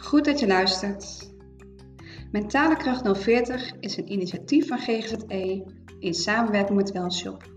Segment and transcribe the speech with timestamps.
[0.00, 1.32] Goed dat je luistert.
[2.30, 5.64] Mentale Kracht 040 is een initiatief van GGZE
[5.98, 7.50] in samenwerking met Wellshop.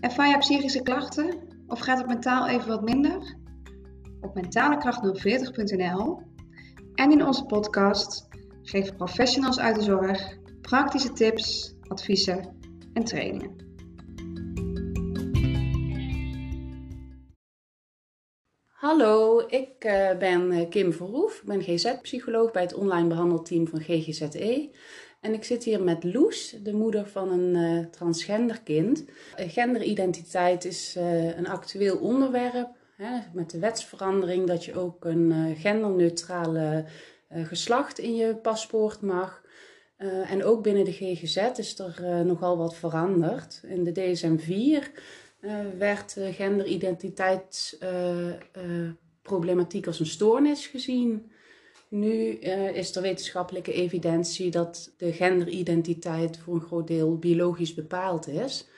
[0.00, 3.36] Ervaar je psychische klachten of gaat het mentaal even wat minder?
[4.20, 6.22] Op mentalekracht040.nl
[6.94, 8.28] en in onze podcast
[8.62, 12.56] geven professionals uit de zorg praktische tips, adviezen
[12.92, 13.62] en trainingen.
[18.84, 21.40] Hallo, ik uh, ben eh, Kim Verhoef.
[21.40, 24.70] Ik ben GZ-psycholoog bij het online behandelteam van GGZE.
[25.20, 29.04] En ik zit hier met Loes, de moeder van een uh, transgender kind.
[29.36, 30.96] genderidentiteit is
[31.36, 32.68] een actueel onderwerp.
[32.96, 36.84] Hè, met de wetsverandering dat je ook een genderneutrale
[37.28, 39.42] geslacht in je paspoort mag.
[40.28, 43.62] en ook binnen de GGZ is er nogal wat veranderd.
[43.66, 45.00] In de DSM-4
[45.44, 46.16] uh, werd
[49.24, 51.30] genderidentiteitsproblematiek als een stoornis gezien.
[51.88, 52.38] Nu
[52.74, 58.68] is er wetenschappelijke evidentie dat de genderidentiteit voor een groot deel biologisch bepaald is.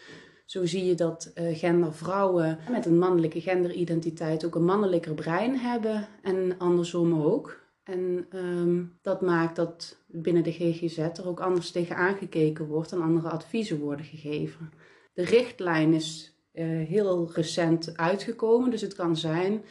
[0.45, 6.09] Zo zie je dat uh, gendervrouwen met een mannelijke genderidentiteit ook een mannelijker brein hebben
[6.23, 7.65] en andersom ook.
[7.83, 13.03] En um, dat maakt dat binnen de GGZ er ook anders tegen aangekeken wordt en
[13.03, 14.71] andere adviezen worden gegeven.
[15.15, 18.71] De richtlijn is uh, heel recent uitgekomen.
[18.71, 19.65] Dus het kan zijn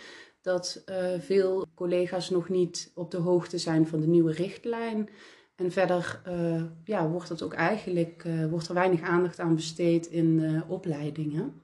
[0.45, 5.09] dat uh, veel collega's nog niet op de hoogte zijn van de nieuwe richtlijn.
[5.55, 10.61] En verder uh, ja, wordt, het ook eigenlijk, wordt er weinig aandacht aan besteed in
[10.67, 11.61] opleidingen.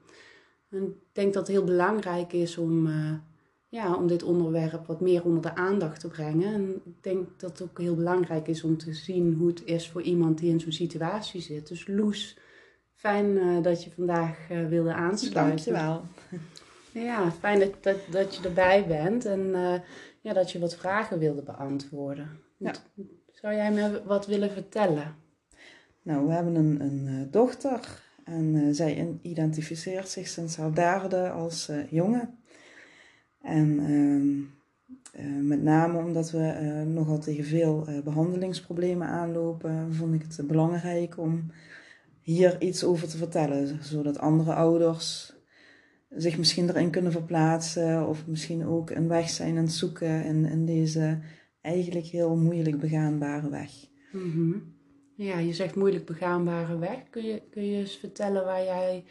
[0.70, 2.88] En ik denk dat het heel belangrijk is om,
[3.68, 6.54] ja, om dit onderwerp wat meer onder de aandacht te brengen.
[6.54, 9.90] En ik denk dat het ook heel belangrijk is om te zien hoe het is
[9.90, 11.68] voor iemand die in zo'n situatie zit.
[11.68, 12.38] Dus Loes
[12.94, 15.72] Fijn dat je vandaag wilde aansluiten.
[15.72, 16.04] Dankjewel.
[16.92, 19.74] Ja, fijn dat, dat, dat je erbij bent en uh,
[20.20, 22.28] ja, dat je wat vragen wilde beantwoorden.
[22.56, 22.74] Ja.
[23.30, 25.14] Zou jij me wat willen vertellen?
[26.02, 32.38] Nou, we hebben een, een dochter en zij identificeert zich sinds haar derde als jongen.
[33.40, 41.18] En ehm, met name omdat we nogal tegen veel behandelingsproblemen aanlopen, vond ik het belangrijk
[41.18, 41.50] om
[42.20, 45.34] hier iets over te vertellen, zodat andere ouders
[46.16, 50.44] zich misschien erin kunnen verplaatsen of misschien ook een weg zijn aan het zoeken in,
[50.44, 51.18] in deze
[51.60, 53.70] eigenlijk heel moeilijk begaanbare weg.
[54.12, 54.52] Mhm.
[55.14, 56.98] Ja, je zegt moeilijk begaanbare weg.
[57.10, 59.04] Kun je, kun je eens vertellen waar jij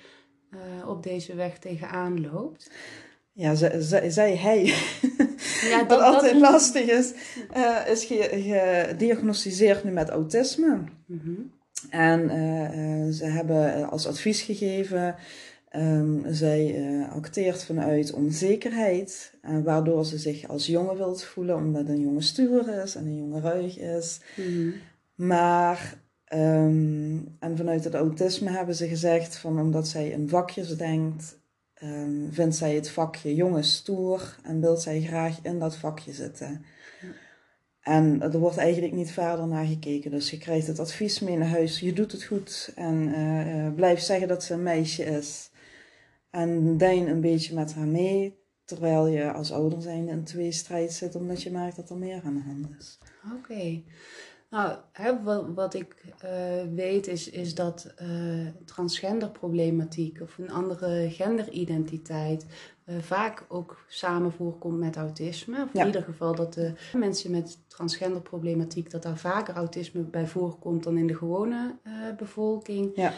[0.50, 2.72] uh, op deze weg tegenaan loopt?
[3.34, 4.63] Ja, zij, hij,
[5.72, 7.13] ja, dat, wat altijd lastig is,
[7.56, 10.84] uh, is gediagnosticeerd nu met autisme.
[11.06, 11.51] Mm
[11.90, 15.16] en uh, ze hebben als advies gegeven,
[15.76, 21.88] um, zij uh, acteert vanuit onzekerheid, uh, waardoor ze zich als jongen wilt voelen, omdat
[21.88, 24.20] een jongen stuur is en een jongen ruig is.
[24.36, 24.74] Mm
[25.16, 26.02] Maar,
[26.34, 31.40] um, en vanuit het autisme hebben ze gezegd, van omdat zij in vakjes denkt,
[31.84, 36.66] um, vindt zij het vakje jongen stoer en wil zij graag in dat vakje zitten.
[37.82, 40.12] En er wordt eigenlijk niet verder naar gekeken.
[40.12, 41.80] Dus je krijgt het advies mee naar huis.
[41.80, 42.72] Je doet het goed.
[42.76, 45.50] En uh, blijf zeggen dat ze een meisje is.
[46.31, 48.40] En dein een beetje met haar mee.
[48.66, 51.16] Terwijl je als ouder zijn in twee strijd zit.
[51.16, 52.97] Omdat je merkt dat er meer aan de hand is.
[53.38, 53.81] Oké.
[54.50, 56.30] Nou, hè, wat, wat, ik uh,
[56.75, 62.46] weet is, is dat uh, transgenderproblematiek of een andere genderidentiteit
[62.86, 65.64] uh, vaak ook samen voorkomt met autisme.
[65.64, 70.84] Of in ieder geval dat de mensen met transgenderproblematiek, dat daar vaker autisme bij voorkomt
[70.84, 71.75] dan in de gewone
[72.18, 72.91] bevolking.
[72.96, 73.14] Ja.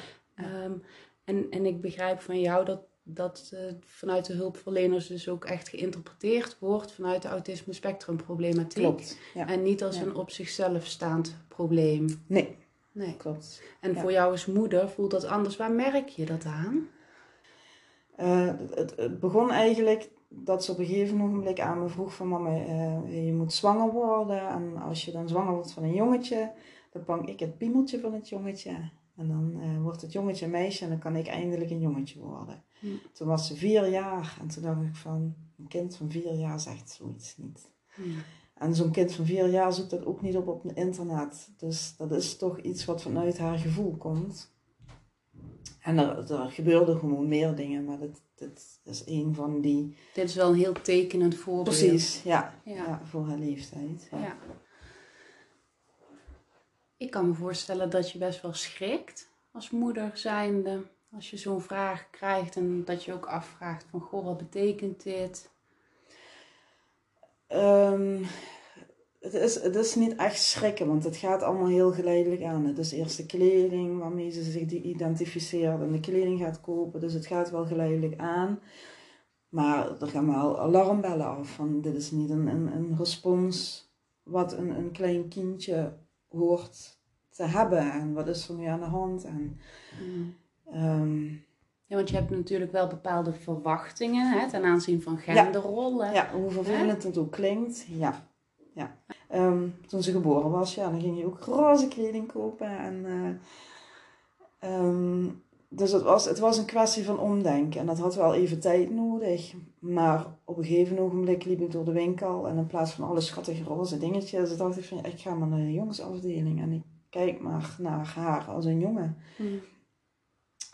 [0.65, 0.83] Um,
[1.23, 5.69] en, en ik begrijp van jou dat dat uh, vanuit de hulpverleners dus ook echt
[5.69, 8.83] geïnterpreteerd wordt vanuit de autisme spectrumproblematiek.
[8.83, 9.17] Klopt.
[9.33, 9.47] Ja.
[9.47, 12.23] En niet als een op zichzelf staand probleem.
[12.27, 12.55] Nee.
[12.91, 13.17] Nee.
[13.17, 13.61] Klopt.
[13.79, 15.57] En voor jou als moeder voelt dat anders.
[15.57, 16.87] Waar merk je dat aan?
[18.19, 22.27] Uh, het, het, begon eigenlijk dat ze op een gegeven moment aan me vroeg van
[22.27, 24.47] mama, uh, je moet zwanger worden.
[24.47, 26.51] En als je dan zwanger wordt van een jongetje,
[26.91, 28.71] dan pak ik het piemeltje van het jongetje.
[29.15, 32.19] En dan uh, wordt het jongetje een meisje en dan kan ik eindelijk een jongetje
[32.19, 32.63] worden.
[32.79, 32.87] Hm.
[33.13, 36.59] Toen was ze vier jaar en toen dacht ik van, een kind van vier jaar
[36.59, 37.69] zegt zoiets niet.
[37.93, 38.01] Hm.
[38.53, 41.49] En zo'n kind van vier jaar zoekt dat ook niet op op het internet.
[41.57, 44.51] Dus dat is toch iets wat vanuit haar gevoel komt.
[45.81, 49.95] En er, er gebeurden gewoon meer dingen, maar dit, dit is een van die...
[50.13, 51.77] Dit is wel een heel tekenend voorbeeld.
[51.77, 52.53] Precies, ja.
[52.63, 53.01] ja.
[53.03, 54.07] voor haar leeftijd.
[54.11, 54.37] ja.
[57.03, 60.81] Ik kan me voorstellen dat je best wel schrikt als moeder zijnde.
[61.15, 65.49] Als je zo'n vraag krijgt en dat je ook afvraagt van, goh, wat betekent dit?
[67.49, 68.25] Um,
[69.19, 72.65] het is, het is niet echt schrikken, want het gaat allemaal heel geleidelijk aan.
[72.65, 76.99] Het is eerst de kleding waarmee ze zich identificeert en de kleding gaat kopen.
[76.99, 78.59] Dus het gaat wel geleidelijk aan.
[79.49, 83.87] Maar er gaan wel alarmbellen af van dit is niet een, een, een respons
[84.23, 86.01] wat een, een klein kindje
[86.33, 86.97] hoort
[87.29, 87.91] te hebben.
[87.91, 89.23] En wat is er nu aan de hand.
[89.23, 89.59] En,
[90.03, 90.35] mm.
[90.71, 91.25] ehm,
[91.85, 96.13] ja, want je hebt natuurlijk wel bepaalde verwachtingen hè, ten aanzien van genderrollen.
[96.13, 97.85] Ja, hoe vervelend het ook klinkt.
[97.87, 98.27] Ja.
[98.73, 98.95] ja.
[99.29, 102.77] Ehm, toen ze geboren was, ja, dan ging je ook roze kleding kopen.
[102.77, 103.05] En,
[104.63, 105.42] uh, um,
[105.75, 107.79] dus het was, het was een kwestie van omdenken.
[107.79, 109.53] En dat had wel even tijd nodig.
[109.79, 112.47] Maar op een gegeven ogenblik liep ik door de winkel.
[112.47, 115.65] En in plaats van alle schattige roze dingetjes, dacht ik van, ik ga maar naar
[115.65, 116.61] de jongensafdeling.
[116.61, 119.17] En ik kijk maar naar haar als een jongen.
[119.37, 119.59] Hmm.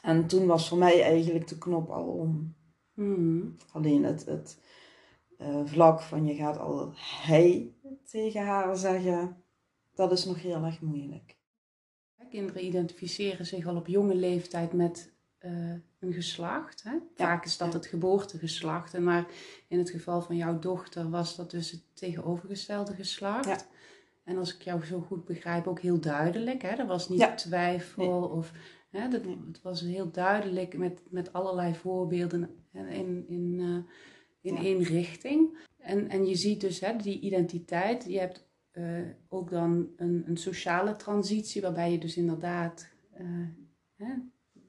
[0.01, 2.55] En toen was voor mij eigenlijk de knop al om.
[2.93, 3.55] Hmm.
[3.71, 4.59] Alleen het, het
[5.37, 7.73] uh, vlak van je gaat al hij
[8.03, 9.43] tegen haar zeggen,
[9.93, 11.38] dat is nog heel erg moeilijk.
[12.29, 15.11] Kinderen identificeren zich al op jonge leeftijd met
[15.41, 16.83] uh, een geslacht.
[16.83, 16.97] Hè?
[17.15, 18.93] Vaak is dat het geboortegeslacht.
[18.93, 19.25] En maar
[19.67, 23.67] in het geval van jouw dochter was dat dus het tegenovergestelde geslacht.
[24.23, 26.61] En als ik jou zo goed begrijp, ook heel duidelijk.
[26.61, 26.69] Hè?
[26.69, 28.51] Er was niet twijfel of
[28.89, 33.77] hè, dat, het was heel duidelijk met, met allerlei voorbeelden in, in, uh,
[34.41, 35.57] in één richting.
[35.77, 38.05] En, en je ziet dus hè, die identiteit.
[38.07, 38.48] Je hebt
[38.79, 42.89] uh, ook dan een, een sociale transitie, waarbij je dus inderdaad
[43.21, 43.47] uh,
[43.95, 44.13] hè,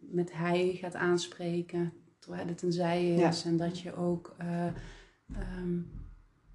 [0.00, 3.44] met hij gaat aanspreken, terwijl het een zij is.
[3.44, 4.66] En dat je ook, uh,
[5.58, 5.90] um,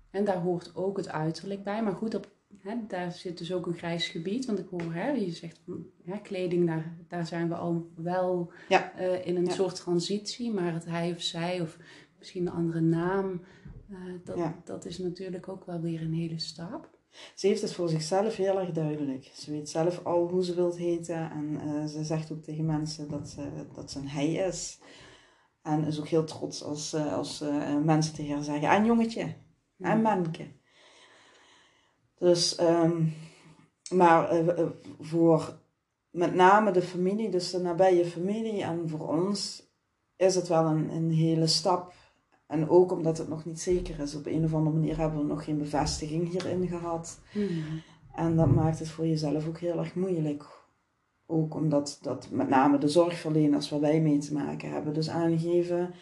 [0.10, 1.84] en daar hoort ook het uiterlijk bij.
[1.84, 4.46] Maar goed, op, hè, daar zit dus ook een grijs gebied.
[4.46, 5.62] Want ik hoor, hè, je zegt,
[6.04, 8.98] hè, kleding, daar, daar zijn we al wel ja.
[9.24, 10.54] in een soort transitie.
[10.54, 11.78] Maar het hij of zij, of
[12.18, 13.42] misschien een andere naam,
[14.24, 16.95] dat, dat is natuurlijk ook wel weer een hele stap.
[17.36, 19.32] Ze heeft het voor zichzelf heel erg duidelijk.
[19.34, 21.32] Ze weet zelf al hoe ze wilt heten.
[21.32, 24.80] En uh, ze zegt ook tegen mensen dat ze, dat ze een hij is.
[25.62, 29.36] En is ook heel trots als, uh, als uh, mensen tegen haar zeggen: en jongetje,
[29.80, 30.48] en manke.
[32.18, 33.14] Dus, um,
[33.90, 34.44] maar
[35.00, 35.60] voor
[36.10, 39.64] met name de familie, dus de nabije familie en voor ons,
[40.16, 41.94] is het wel een, een hele stap
[42.48, 44.16] en ook omdat het nog niet zeker is.
[44.16, 47.20] Op een of andere manier hebben we nog geen bevestiging hierin gehad.
[47.32, 47.82] Hmm.
[48.16, 50.46] En dat maakt het voor jezelf ook heel erg moeilijk.
[51.28, 54.94] Ook omdat dat met name de zorgverleners waar wij mee te maken hebben.
[54.94, 55.94] Dus aangeven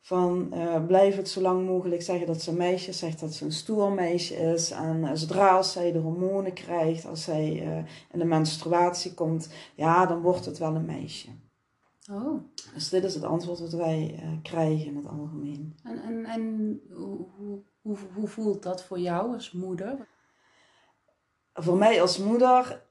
[0.00, 2.98] van uh, blijf het zo lang mogelijk zeggen dat ze een meisje is.
[2.98, 4.70] Zegt dat ze een stoer meisje is.
[4.70, 7.76] En uh, zodra als zij de hormonen krijgt, als zij uh,
[8.12, 11.28] in de menstruatie komt, ja, dan wordt het wel een meisje.
[12.12, 12.42] Oh.
[12.74, 15.76] Dus dit is het antwoord dat wij uh, krijgen in het algemeen.
[15.82, 17.26] En, en, en hoe,
[17.82, 20.08] hoe, hoe voelt dat voor jou als moeder?
[21.52, 22.86] Voor mij als moeder,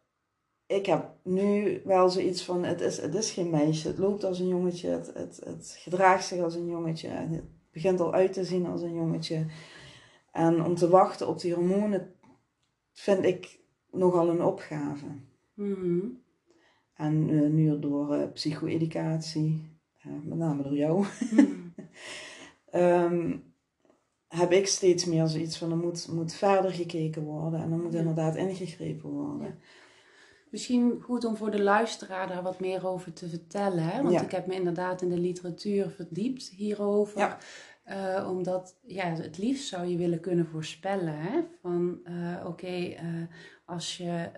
[0.65, 3.88] ik heb nu wel zoiets van: het is, het is geen meisje.
[3.88, 7.09] Het loopt als een jongetje, het, het, het gedraagt zich als een jongetje.
[7.09, 9.45] Het begint al uit te zien als een jongetje.
[10.31, 12.15] En om te wachten op die hormonen
[12.91, 13.59] vind ik
[13.91, 15.06] nogal een opgave.
[15.53, 16.20] Mm
[17.01, 21.06] en uh, nu door uh, psycho-educatie, uh, met name door jou,
[22.73, 23.44] um,
[24.42, 27.94] heb ik steeds meer zoiets van er moet, moet verder gekeken worden en er moet
[27.94, 29.47] inderdaad ingegrepen worden.
[29.47, 29.56] Ja.
[30.49, 33.83] Misschien goed om voor de luisteraar daar wat meer over te vertellen.
[33.83, 34.04] Hè?
[34.04, 37.37] Want ik heb me inderdaad in de literatuur verdiept hierover.
[37.85, 41.16] Uh, omdat ja, het liefst zou je willen kunnen voorspellen.
[41.18, 41.40] Hè?
[41.61, 42.97] Van uh, oké, uh,
[43.66, 44.30] als je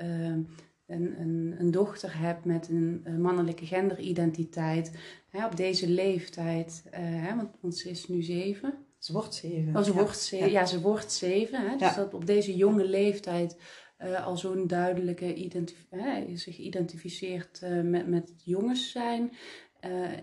[0.88, 4.92] een, een, een dochter hebt met een, mannelijke genderidentiteit,
[5.30, 8.74] hè, op deze leeftijd, uh, hè, want, want, ze is nu zeven.
[8.98, 9.76] Ze wordt zeven.
[9.76, 9.98] Oh, ze ja.
[9.98, 10.52] wordt zeven.
[10.52, 10.66] Ja.
[10.66, 11.70] ze wordt zeven.
[11.70, 13.58] Hè, dus dat op deze jonge leeftijd
[14.00, 19.32] uh, al zo'n duidelijke identif hè, zich identificeert uh, met, met jongens zijn.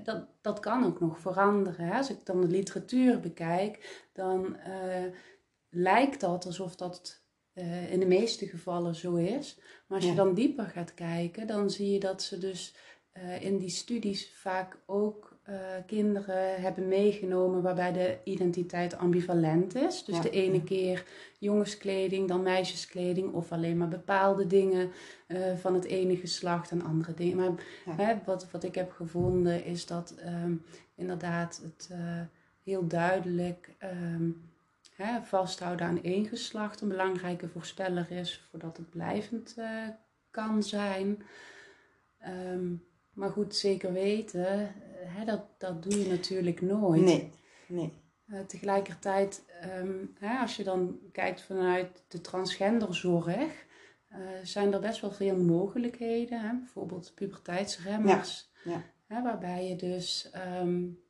[0.04, 1.86] dat, dat kan ook nog veranderen.
[1.86, 1.96] Hè.
[1.96, 4.56] Als ik dan de literatuur bekijk, dan
[5.70, 7.19] lijkt dat alsof dat
[7.60, 9.58] uh, in de meeste gevallen zo is.
[9.86, 12.74] Maar als je dan dieper gaat kijken, dan zie je dat ze dus
[13.16, 20.04] uh, in die studies vaak ook uh, kinderen hebben meegenomen waarbij de identiteit ambivalent is.
[20.04, 21.04] Dus de ene keer
[21.38, 24.90] jongenskleding, dan meisjeskleding of alleen maar bepaalde dingen
[25.56, 27.58] van het ene geslacht en andere dingen.
[27.86, 30.62] Maar hè, wat, wat ik heb gevonden is dat um,
[30.94, 31.90] inderdaad het
[32.62, 33.76] heel duidelijk.
[33.82, 34.49] Um,
[35.00, 39.88] hè, vasthouden aan één geslacht een belangrijke voorspeller is voordat het blijvend uh,
[40.30, 41.22] kan zijn.
[42.28, 47.02] Um, maar goed, zeker weten, hè, dat, dat doe je natuurlijk nooit.
[47.02, 47.30] Nee,
[47.66, 47.92] nee.
[48.26, 49.44] Uh, tegelijkertijd,
[49.78, 53.66] um, hè, als je dan kijkt vanuit de transgenderzorg,
[54.12, 56.40] uh, zijn er best wel veel mogelijkheden.
[56.40, 56.56] Hè?
[56.56, 58.82] Bijvoorbeeld puberteitsremmers, ja.
[59.06, 60.30] Hè, waarbij je dus
[60.60, 61.02] um,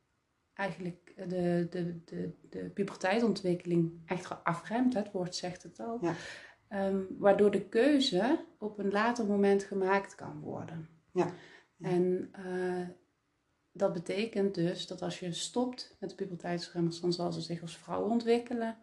[0.53, 4.93] eigenlijk de, de, de, de puberteitontwikkeling echt afremt.
[4.93, 5.99] Het woord zegt het al.
[6.01, 6.15] Ja.
[6.87, 10.89] Um, waardoor de keuze op een later moment gemaakt kan worden.
[11.13, 11.33] Ja.
[11.79, 12.87] En uh,
[13.71, 17.77] dat betekent dus dat als je stopt met de puberteitsremmers, dan zal ze zich als
[17.77, 18.77] vrouw ontwikkelen.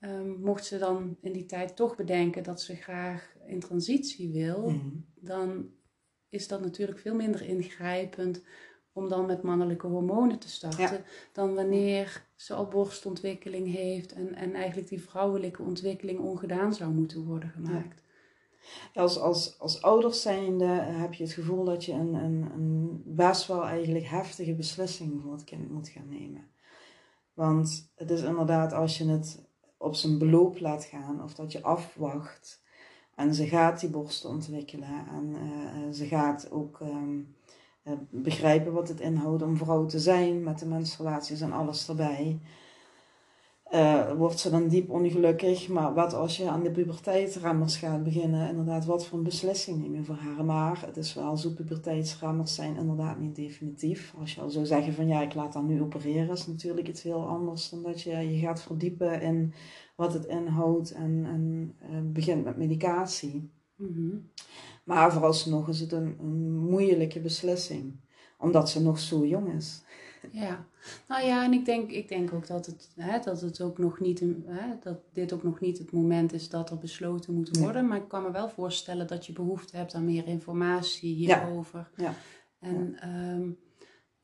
[0.00, 4.70] Um, mocht ze dan in die tijd toch bedenken dat ze graag in transitie wil,
[4.70, 4.88] mhm.
[5.14, 5.70] dan
[6.28, 8.44] is dat natuurlijk veel minder ingrijpend
[8.96, 14.54] om dan met mannelijke hormonen te starten, dan wanneer ze al borstontwikkeling heeft en, en
[14.54, 18.02] eigenlijk die vrouwelijke ontwikkeling ongedaan zou moeten worden gemaakt.
[18.94, 23.46] Als, als, als ouders zijnde heb je het gevoel dat je een, een, een best
[23.46, 26.46] wel eigenlijk heftige beslissing voor het kind moet gaan nemen.
[27.34, 29.44] Want het is inderdaad als je het
[29.76, 32.62] op zijn beloop laat gaan of dat je afwacht
[33.14, 37.35] en ze gaat die borst ontwikkelen en uh, ze gaat ook um,
[38.10, 42.40] begrijpen wat het inhoudt om vrouw te zijn met de menstruaties en alles erbij
[43.72, 45.68] uh, wordt ze dan diep ongelukkig.
[45.68, 49.94] Maar wat als je aan de puberteitsremmers gaat beginnen, inderdaad, wat voor een beslissing neem
[49.94, 50.44] je voor haar?
[50.44, 54.14] Maar het is wel zo, puberteitsremmers zijn inderdaad niet definitief.
[54.18, 57.02] Als je al zou zeggen van ja, ik laat dan nu opereren, is natuurlijk iets
[57.02, 59.52] heel anders dan dat je je gaat verdiepen in
[59.96, 63.50] wat het inhoudt en, en uh, begint met medicatie.
[63.76, 64.30] -hmm.
[64.86, 68.00] Maar vooralsnog is het een, een moeilijke beslissing,
[68.38, 69.82] omdat ze nog zo jong is.
[70.30, 70.66] Ja,
[71.08, 74.00] nou ja, en ik denk, ik denk ook dat het, hè, dat het ook nog
[74.00, 77.86] niet, hè, dat dit ook nog niet het moment is dat er besloten moet worden.
[77.86, 81.90] Maar ik kan me wel voorstellen dat je behoefte hebt aan meer informatie hierover.
[81.96, 82.04] Ja.
[82.04, 82.14] ja.
[82.58, 83.50] En, ehm,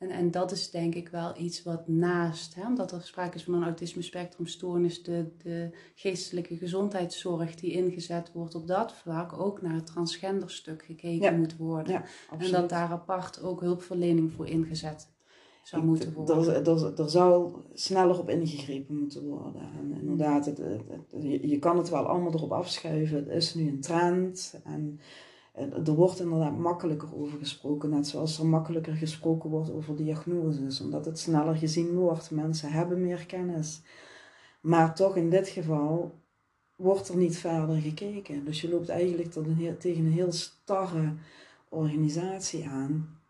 [0.03, 3.45] en, en dat is denk ik wel iets wat naast, hè, omdat er sprake is
[3.45, 9.63] van een autisme spectrumstoornis, de, de geestelijke gezondheidszorg die ingezet wordt op dat vlak, ook
[9.63, 12.05] naar het transgenderstuk gekeken moet worden.
[12.39, 15.11] en dat daar apart ook hulpverlening voor ingezet
[15.63, 16.67] zou moeten worden.
[16.67, 19.63] Er, er, zou sneller op ingegrepen moeten worden.
[19.63, 20.61] En inderdaad, het,
[21.11, 23.17] je, je, kan het wel allemaal erop afschuiven.
[23.17, 24.61] Het is nu een trend.
[24.65, 25.01] En
[25.55, 27.91] er wordt inderdaad makkelijker over gesproken.
[27.91, 30.81] Net zoals er makkelijker gesproken wordt over diagnoses.
[30.81, 32.31] Omdat het sneller gezien wordt.
[32.31, 33.83] Mensen hebben meer kennis.
[34.61, 36.21] Maar toch in dit geval
[36.77, 38.45] wordt er niet verder gekeken.
[38.45, 41.15] Dus je loopt eigenlijk tot een tegen een heel starre
[41.69, 43.21] organisatie aan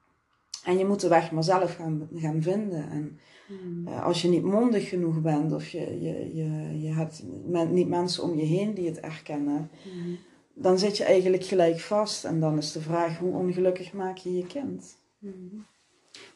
[0.62, 2.91] en je moet de weg maar zelf gaan, gaan vinden.
[2.91, 3.88] En hmm.
[3.88, 7.88] uh, als je niet mondig genoeg bent of je, je, je, je hebt men, niet
[7.88, 10.19] mensen om je heen die het erkennen, hmm.
[10.55, 12.25] Dan zit je eigenlijk gelijk vast.
[12.25, 14.97] En dan is de vraag, hoe ongelukkig maak je je kind?
[15.19, 15.67] Hmm.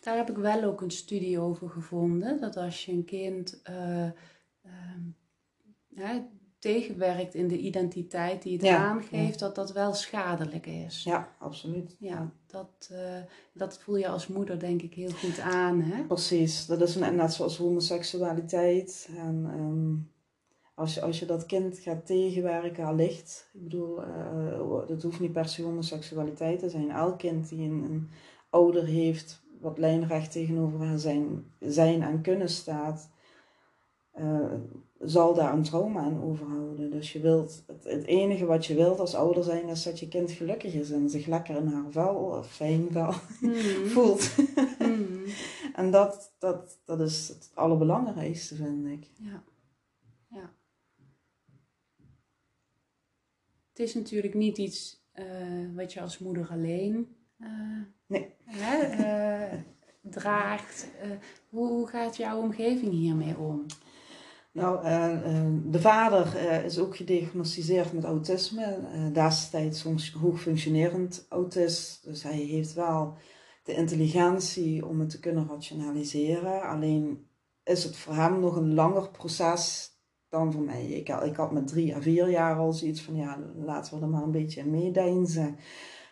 [0.00, 2.40] Daar heb ik wel ook een studie over gevonden.
[2.40, 4.10] Dat als je een kind uh,
[5.94, 6.10] uh,
[6.58, 11.02] tegenwerkt in de identiteit die het aangeeft, dat dat wel schadelijk is.
[11.04, 11.96] Ja, absoluut.
[11.98, 12.98] Ja, dat, uh,
[13.52, 15.80] dat voel je als moeder denk ik heel goed aan.
[15.80, 16.02] Hè?
[16.04, 19.08] Precies, dat is net zoals homoseksualiteit.
[19.16, 20.10] En um,
[20.76, 23.50] als, je, als je dat kind gaat tegenwerken, allicht.
[23.52, 26.90] Ik bedoel, uh, het hoeft niet per se homoseksualiteit te zijn.
[26.90, 28.08] Elk kind die een, een
[28.50, 33.10] ouder heeft wat lijnrecht tegenover haar zijn, zijn en kunnen staat.
[34.18, 34.52] Uh,
[34.98, 36.90] zal daar een trauma aan overhouden.
[36.90, 40.08] Dus je wilt, het, het, enige wat je wilt als ouder zijn is dat je
[40.08, 43.54] kind gelukkig is en zich lekker in haar vel of fijn vel mm.
[43.94, 44.30] voelt.
[44.78, 45.24] Mm.
[45.80, 49.10] en dat, dat, dat is het allerbelangrijkste, vind ik.
[49.14, 49.42] Ja.
[50.28, 50.50] ja.
[53.76, 55.24] Het is natuurlijk niet iets uh,
[55.74, 57.48] wat je als moeder alleen uh,
[58.06, 58.34] nee.
[58.44, 58.98] hè,
[59.52, 59.58] uh,
[60.20, 60.88] draagt.
[61.48, 63.66] hoe, hoe gaat jouw omgeving hiermee om?
[64.52, 64.84] Nou,
[65.70, 68.80] de vader is ook gediagnosticeerd met autisme.
[69.12, 69.86] destijds
[70.20, 72.04] hoogfunctionerend autist.
[72.04, 73.16] Dus hij heeft wel
[73.62, 76.62] de intelligentie om het te kunnen rationaliseren.
[76.62, 77.28] Alleen
[77.64, 79.95] is het voor hem nog een langer proces
[80.36, 80.86] dan voor mij.
[80.86, 84.10] Ik, ik had met drie à vier jaar al zoiets van, ja, laten we er
[84.10, 85.56] maar een beetje in meedeinzen.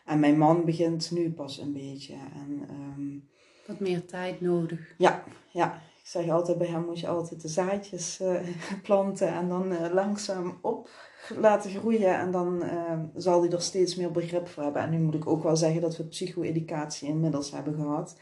[0.04, 2.14] En mijn man begint nu pas een beetje.
[2.14, 3.28] En, um,
[3.66, 4.95] Wat meer tijd nodig.
[4.99, 5.83] Ja, ja.
[6.04, 8.40] Ik zeg altijd, bij hem moet je altijd de zaadjes uh,
[8.83, 10.90] planten en dan uh, langzaam op
[11.37, 12.19] laten groeien.
[12.19, 14.83] En dan uh, zal hij er steeds meer begrip voor hebben.
[14.83, 18.16] En nu moet ik ook wel zeggen dat we psycho-educatie inmiddels hebben gehad.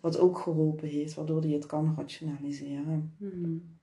[0.00, 3.14] Wat ook geholpen heeft, waardoor hij het kan rationaliseren.
[3.18, 3.73] Mm.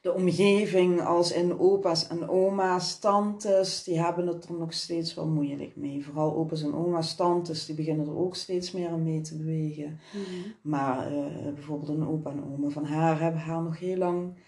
[0.00, 5.26] De omgeving als in opa's en oma's, tantes, die hebben het er nog steeds wel
[5.26, 6.04] moeilijk mee.
[6.04, 10.00] Vooral opa's en oma's, tantes, die beginnen er ook steeds meer aan mee te bewegen.
[10.12, 10.50] Mhm.
[10.62, 14.38] Maar uh, bijvoorbeeld een opa en oma van haar hebben haar nog heel lang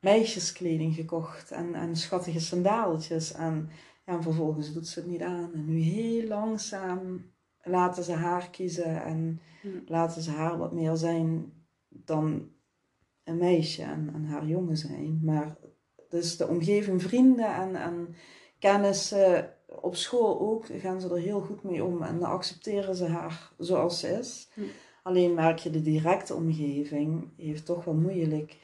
[0.00, 3.32] meisjeskleding gekocht en, en schattige sandaaltjes.
[3.32, 3.68] En,
[4.04, 5.50] en vervolgens doet ze het niet aan.
[5.54, 7.30] En nu heel langzaam
[7.62, 9.76] laten ze haar kiezen en mhm.
[9.86, 11.52] laten ze haar wat meer zijn
[11.88, 12.50] dan
[13.24, 15.20] een meisje en, en haar jongen zijn.
[15.22, 15.56] Maar
[16.08, 18.14] dus de omgeving, vrienden en, en
[18.58, 22.02] kennissen op school ook, gaan ze er heel goed mee om.
[22.02, 24.50] En dan accepteren ze haar zoals ze is.
[24.54, 24.60] Hm.
[25.02, 28.58] Alleen merk je de directe omgeving heeft toch wel moeilijk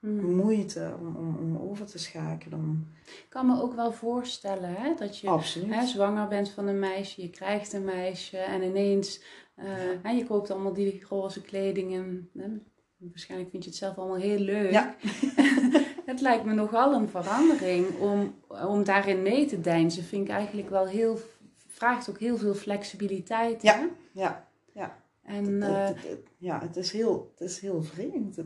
[0.00, 0.34] hm.
[0.34, 2.94] moeite om, om, om over te schakelen.
[3.06, 7.22] Ik kan me ook wel voorstellen hè, dat je hè, zwanger bent van een meisje,
[7.22, 9.22] je krijgt een meisje en ineens
[9.56, 9.66] uh,
[10.02, 12.30] hè, je koopt allemaal die roze kleding en
[13.00, 14.70] Waarschijnlijk vind je het zelf allemaal heel leuk.
[14.70, 14.94] Ja.
[16.10, 20.04] het lijkt me nogal een verandering om, om daarin mee te deinzen.
[20.04, 21.18] Vind ik eigenlijk wel heel,
[21.66, 23.62] vraagt ook heel veel flexibiliteit.
[23.62, 24.98] Ja, ja, ja.
[25.22, 28.36] En, het, eh, ja, het is heel, het is heel vreemd.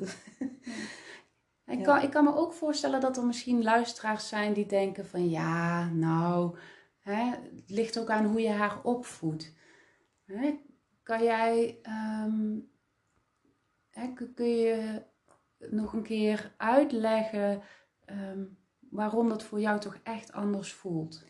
[1.66, 5.30] Ik, kan, ik kan me ook voorstellen dat er misschien luisteraars zijn die denken van
[5.30, 6.56] ja, nou,
[7.00, 9.52] hè, het ligt ook aan hoe je haar opvoedt.
[10.24, 10.58] Hè?
[11.02, 11.78] Kan jij
[13.94, 15.02] ehm, kun je
[15.58, 17.62] nog een keer uitleggen
[18.10, 18.58] um,
[18.90, 21.24] waarom dat voor jou toch echt anders voelt?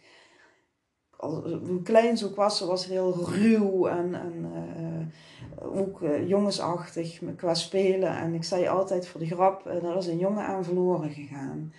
[1.17, 1.43] Als
[1.83, 8.17] klein zo was, was heel ruw en, en uh, ook uh, jongensachtig qua spelen.
[8.17, 11.73] En ik zei altijd voor de grap, uh, er een jongen aan verloren gegaan.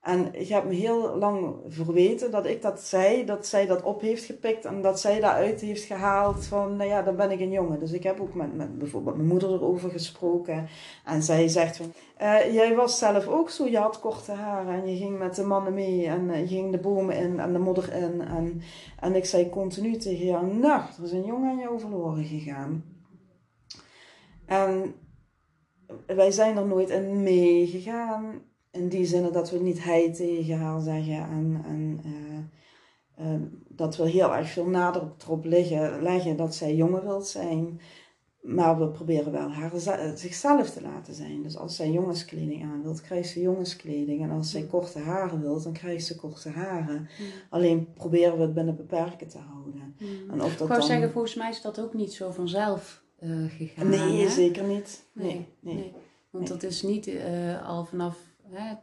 [0.00, 4.00] En ik heb me heel lang verweten dat ik dat zei, dat zij dat op
[4.00, 7.50] heeft gepikt en dat zij daaruit heeft gehaald van, nou ja, dan ben ik een
[7.50, 7.80] jongen.
[7.80, 10.68] Dus ik heb ook met, met bijvoorbeeld mijn moeder erover gesproken.
[11.04, 14.90] En zij zegt van, uh, jij was zelf ook zo, je had korte haren en
[14.90, 17.58] je ging met de mannen mee en uh, je ging de bomen in en de
[17.58, 18.20] modder in.
[18.20, 18.62] En,
[19.00, 22.84] en ik zei continu tegen jou, nou, er is een jongen aan jou verloren gegaan.
[24.46, 24.94] En
[26.06, 30.80] wij zijn er nooit in meegegaan in die zin dat we niet hij tegen haar
[30.80, 36.54] zeggen en, en uh, uh, dat we heel erg veel nadruk erop leggen, leggen dat
[36.54, 37.80] zij jongen wil zijn.
[38.42, 39.72] Maar we proberen wel haar
[40.14, 41.42] zichzelf te laten zijn.
[41.42, 44.22] Dus als zij jongenskleding aan wilt, krijgt ze jongenskleding.
[44.22, 47.00] En als zij korte haren wilt, dan krijgt ze korte haren.
[47.00, 47.26] Mm.
[47.50, 49.96] Alleen proberen we het binnen beperken te houden.
[49.98, 50.30] Mm.
[50.30, 53.50] En of dat Ik wou zeggen, volgens mij is dat ook niet zo vanzelf uh,
[53.50, 53.88] gegaan.
[53.88, 55.04] Nee, zeker niet.
[55.12, 55.74] Nee, nee.
[55.74, 55.92] nee.
[56.30, 57.10] Want dat is niet
[57.64, 58.74] al vanaf hè,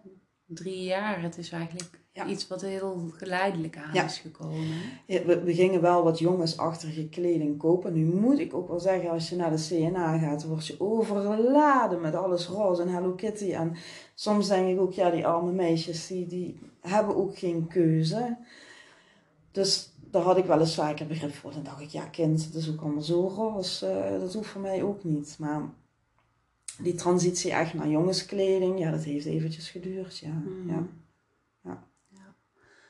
[0.46, 1.22] drie jaar.
[1.22, 4.78] Het is eigenlijk iets wat heel geleidelijk aan is gekomen.
[5.06, 7.94] Ja, we, we, gingen wel wat jongensachtige kleding kopen.
[7.94, 12.02] Nu moet ik ook wel zeggen, als je naar de CNA gaat, word je overladen
[12.02, 13.52] met alles roze en Hello Kitty.
[13.52, 13.76] En
[14.14, 18.38] soms denk ik ook, ja, die arme meisjes, die, die hebben ook geen keuze.
[19.52, 21.52] Dus daar had ik wel eens vaker begrip voor.
[21.52, 24.10] Dan dacht ik, ja kind, het is ook allemaal zo roze.
[24.14, 25.36] Uh, dat hoeft voor mij ook niet.
[25.40, 25.62] Maar
[26.78, 30.32] die transitie echt naar jongenskleding, ja, dat heeft eventjes geduurd, ja.
[30.32, 30.70] Mm.
[30.70, 30.88] ja.
[31.62, 31.86] ja.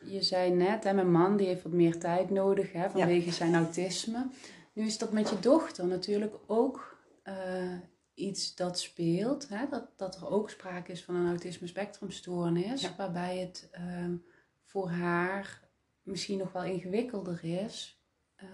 [0.01, 3.55] Je zei net, hè, mijn man die heeft wat meer tijd nodig hè, vanwege zijn
[3.55, 4.27] autisme.
[4.73, 7.77] Nu is dat met je dochter natuurlijk ook uh,
[8.13, 9.49] iets dat speelt.
[9.49, 9.65] Hè?
[9.69, 12.95] Dat, dat er ook sprake is van een autisme spectrumstoornis.
[12.95, 14.15] Waarbij het uh,
[14.63, 15.69] voor haar
[16.03, 18.03] misschien nog wel ingewikkelder is.
[18.43, 18.49] Uh,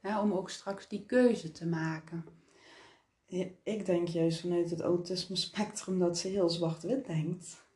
[0.00, 2.24] hè, om ook straks die keuze te maken
[3.62, 7.66] ik denk juist vanuit het autisme spectrum dat ze heel zwart-wit denkt.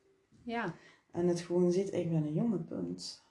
[0.42, 0.74] Ja.
[1.12, 3.24] En het gewoon ziet, ik ben een jonge punt.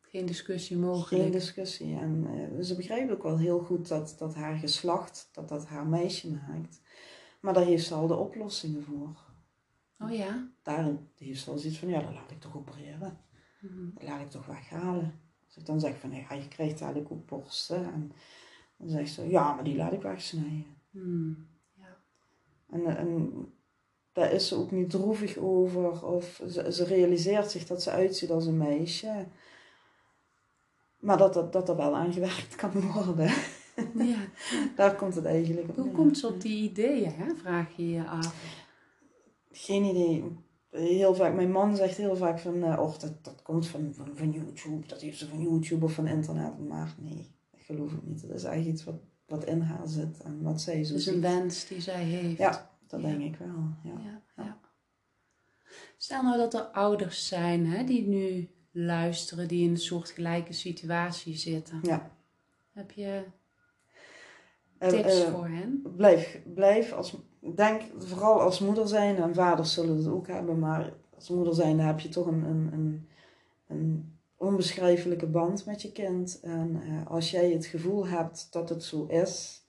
[0.00, 1.22] Geen discussie mogelijk.
[1.22, 1.96] Geen discussie.
[1.96, 5.86] En uh, ze begrijpt ook wel heel goed dat, dat haar geslacht, dat dat haar
[5.86, 6.80] meisje maakt.
[7.40, 9.32] Maar daar heeft ze al de oplossingen voor.
[9.98, 10.48] Oh ja?
[10.62, 13.18] Daar heeft ze al zoiets van, ja, dat laat ik toch opereren.
[13.60, 15.20] Mm Dat laat ik toch weghalen.
[15.46, 17.92] Als ik dan zeg van, ja, je krijgt eigenlijk ook borsten.
[17.92, 18.12] En
[18.78, 20.73] dan zegt ze, ja, maar die laat ik wegsnijden.
[20.94, 21.96] Hmm, ja.
[22.70, 23.32] En, en
[24.12, 26.06] daar is ze ook niet droevig over.
[26.06, 29.26] Of ze, ze, realiseert zich dat ze uitziet als een meisje.
[30.98, 33.30] Maar dat, dat, dat er wel aan gewerkt kan worden.
[33.94, 34.28] Ja.
[34.76, 35.76] Daar komt het eigenlijk op.
[35.76, 37.34] Hoe komt ze op die ideeën, hè?
[37.34, 38.62] vraag je je af?
[39.50, 40.24] Geen idee.
[40.70, 44.10] Heel vaak, mijn man zegt heel vaak van, uh, och, dat, dat komt van, van,
[44.14, 46.68] van YouTube, dat heeft ze van YouTube of van internet.
[46.68, 48.28] Maar nee, dat geloof ik niet.
[48.28, 51.20] Dat is eigenlijk iets wat wat in haar zit en wat zij zo Dus een
[51.20, 52.38] wens die zij heeft.
[52.38, 53.68] Ja, dat denk ik wel.
[53.82, 54.00] Ja.
[54.02, 54.58] ja, ja.
[55.96, 61.36] Stel nou dat er ouders zijn hè, die nu luisteren, die in een soortgelijke situatie
[61.36, 61.78] zitten.
[61.82, 62.10] Ja.
[62.72, 63.24] Heb je
[64.78, 65.82] tips uh, voor hen?
[65.96, 67.16] Blijf, blijf als
[67.54, 71.80] denk vooral als moeder zijn, en vaders zullen het ook hebben, maar als moeder zijn
[71.80, 73.08] heb je toch een, een, een,
[73.66, 74.13] een
[74.44, 76.40] onbeschrijfelijke band met je kind.
[76.42, 79.64] En uh, als jij het gevoel hebt dat het zo is,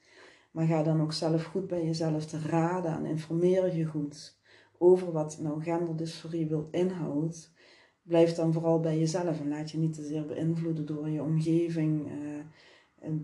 [0.52, 4.38] maar ga dan ook zelf goed bij jezelf te raden en informeer je goed
[4.78, 7.54] over wat nou genderdysforie wil inhoudt.
[8.02, 12.12] Blijf dan vooral bij jezelf en laat je niet te zeer beïnvloeden door je omgeving.
[12.12, 12.44] Uh,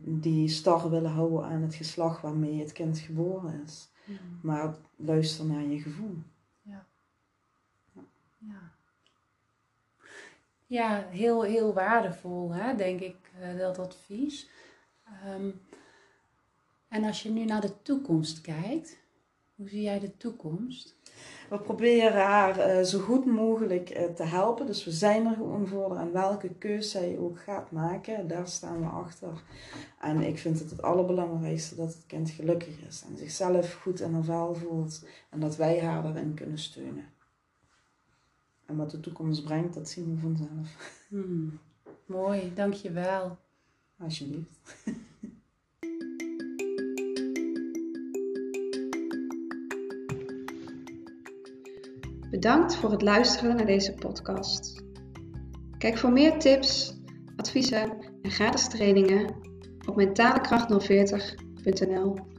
[0.03, 3.91] die star willen houden aan het geslacht waarmee het kind geboren is.
[4.05, 4.17] Mm.
[4.41, 6.17] Maar luister naar je gevoel.
[6.61, 6.87] Ja.
[7.93, 8.01] Ja,
[8.37, 8.79] ja
[11.09, 14.49] heel, heel waardevol, hè, denk ik, uh, dat advies.
[15.27, 15.61] Um,
[16.87, 18.97] en als je nu naar de toekomst kijkt,
[19.55, 20.95] hoe zie jij de toekomst?
[21.49, 24.65] We proberen haar uh, zo goed mogelijk uh, te helpen.
[24.65, 25.97] Dus we zijn er gewoon voor.
[25.97, 29.43] En welke keus zij ook gaat maken, daar staan we achter.
[29.99, 33.03] En ik vind het het allerbelangrijkste dat het kind gelukkig is.
[33.09, 35.05] En zichzelf goed in haar voelt.
[35.29, 37.05] En dat wij haar daarin kunnen steunen.
[38.71, 40.99] En wat de toekomst brengt, dat zien we vanzelf.
[41.09, 41.59] Hmm.
[42.05, 43.37] Mooi, dankjewel.
[43.99, 44.75] Alsjeblieft.
[52.29, 54.83] Bedankt voor het luisteren naar deze podcast.
[55.77, 56.99] Kijk voor meer tips,
[57.35, 59.35] adviezen en gratis trainingen
[59.87, 62.30] op mentalekracht040.nl.